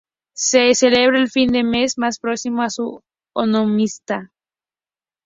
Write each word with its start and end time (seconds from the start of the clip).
Se 0.33 0.73
celebra 0.73 1.19
el 1.19 1.29
fin 1.29 1.51
de 1.51 1.59
semana 1.61 1.85
más 1.97 2.17
próximo 2.17 2.63
a 2.63 2.71
su 2.71 3.03
onomástica. 3.33 4.31